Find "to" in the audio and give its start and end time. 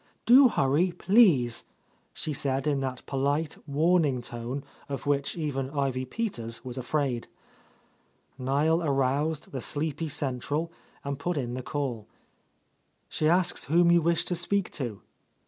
14.25-14.33, 14.71-15.03